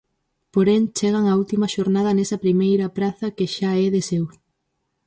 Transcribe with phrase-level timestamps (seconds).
[0.53, 4.25] Porén chegan á última xornada nesa primeira praza que xa é de seu.